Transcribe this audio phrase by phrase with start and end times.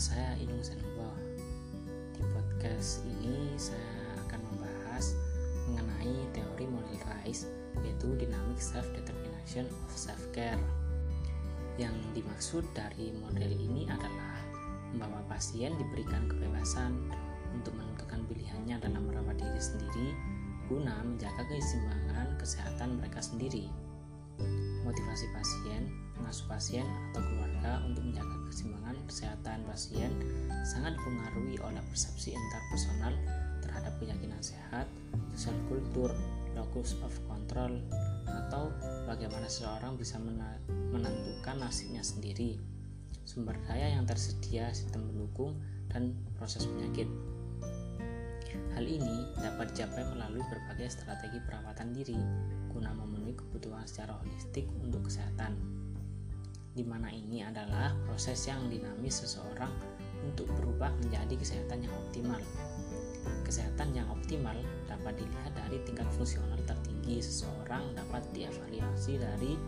[0.00, 1.12] saya Inung Senbo.
[2.16, 5.12] Di podcast ini saya akan membahas
[5.68, 7.44] mengenai teori model Rice
[7.84, 10.56] yaitu Dynamic Self-Determination of Self-Care.
[11.76, 14.40] Yang dimaksud dari model ini adalah
[14.96, 16.96] bahwa pasien diberikan kebebasan
[17.52, 20.16] untuk menentukan pilihannya dalam merawat diri sendiri
[20.64, 23.68] guna menjaga keseimbangan kesehatan mereka sendiri.
[24.82, 30.12] Motivasi pasien, pengasuh pasien, atau keluarga untuk menjaga keseimbangan kesehatan pasien
[30.62, 33.16] sangat dipengaruhi oleh persepsi interpersonal
[33.64, 34.84] terhadap keyakinan sehat,
[35.32, 36.12] sosial kultur,
[36.52, 37.80] locus of control,
[38.28, 38.68] atau
[39.08, 40.20] bagaimana seseorang bisa
[40.92, 42.60] menentukan nasibnya sendiri,
[43.24, 45.56] sumber daya yang tersedia, sistem pendukung,
[45.88, 47.06] dan proses penyakit.
[48.74, 52.18] Hal ini dapat dicapai melalui berbagai strategi perawatan diri
[52.70, 55.58] guna memenuhi kebutuhan secara holistik untuk kesehatan.
[56.70, 59.74] Di mana ini adalah proses yang dinamis seseorang
[60.22, 62.40] untuk berubah menjadi kesehatan yang optimal.
[63.42, 64.54] Kesehatan yang optimal
[64.86, 69.58] dapat dilihat dari tingkat fungsional tertinggi seseorang dapat dievaluasi dari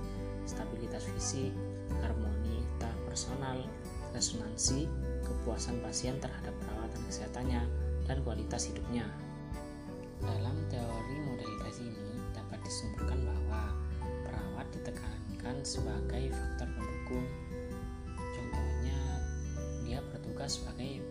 [0.47, 1.51] stabilitas fisik,
[1.99, 3.67] harmoni interpersonal,
[4.15, 4.87] resonansi,
[5.27, 7.63] kepuasan pasien terhadap perawatan kesehatannya,
[8.07, 9.07] dan kualitas hidupnya.
[10.23, 13.75] Dalam teori model tes ini dapat disimpulkan bahwa
[14.23, 16.52] perawat ditekankan sebagai faktor
[17.13, 17.29] pendukung.
[18.17, 18.99] Contohnya,
[19.85, 21.05] dia bertugas sebagai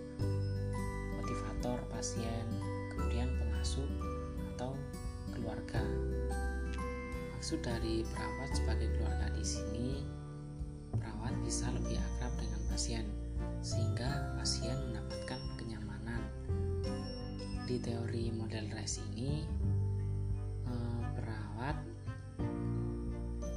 [1.17, 2.45] motivator pasien,
[2.93, 3.85] kemudian pengasuh
[4.55, 4.73] atau
[5.33, 5.81] keluarga.
[7.37, 9.89] Maksud dari perawat sebagai keluarga di sini,
[10.93, 13.05] perawat bisa lebih akrab dengan pasien
[13.61, 16.21] sehingga pasien mendapatkan kenyamanan
[17.65, 19.45] di teori model RES ini
[20.69, 21.77] eh, perawat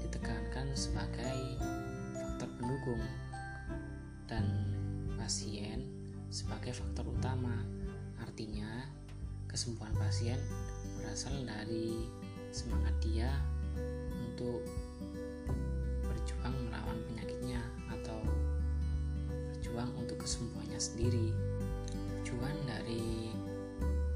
[0.04, 1.53] ditekankan sebagai
[2.74, 2.98] pendukung
[4.26, 4.42] dan
[5.14, 5.86] pasien
[6.26, 7.54] sebagai faktor utama
[8.18, 8.90] artinya
[9.46, 10.42] kesembuhan pasien
[10.98, 12.02] berasal dari
[12.50, 13.30] semangat dia
[14.26, 14.66] untuk
[16.02, 17.62] berjuang melawan penyakitnya
[17.94, 18.18] atau
[19.54, 21.30] berjuang untuk kesembuhannya sendiri
[22.26, 23.30] tujuan dari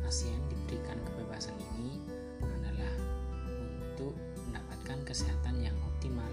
[0.03, 2.03] pasien diberikan kebebasan ini
[2.43, 2.91] adalah
[3.87, 4.19] untuk
[4.51, 6.27] mendapatkan kesehatan yang optimal.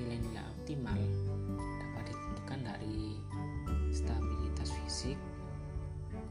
[0.00, 0.98] Nilai-nilai optimal
[5.02, 5.18] fisik,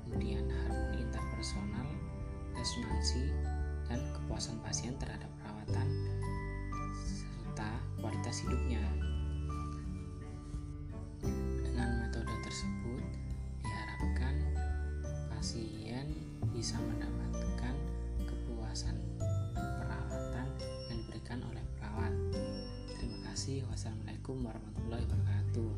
[0.08, 1.84] kemudian harmoni interpersonal,
[2.56, 3.28] resonansi,
[3.92, 5.92] dan kepuasan pasien terhadap perawatan
[7.04, 7.68] serta
[8.00, 8.80] kualitas hidupnya.
[11.68, 13.04] Dengan metode tersebut
[13.60, 14.40] diharapkan
[15.36, 16.16] pasien
[16.56, 17.76] bisa mendapatkan
[18.24, 18.96] kepuasan
[19.60, 20.48] perawatan
[20.88, 22.16] yang diberikan oleh perawat.
[22.96, 23.68] Terima kasih.
[23.68, 25.71] Wassalamualaikum warahmatullahi wabarakatuh.